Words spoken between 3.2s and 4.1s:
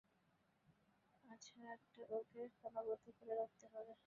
রাখতে হবে।